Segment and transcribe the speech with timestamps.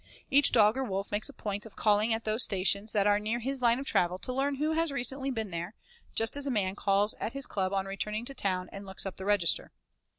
[0.31, 3.37] Each dog or wolf makes a point of calling at those stations that are near
[3.37, 5.75] his line of travel to learn who has recently been there,
[6.15, 9.17] just as a man calls at his club on returning to town and looks up
[9.17, 9.71] the register.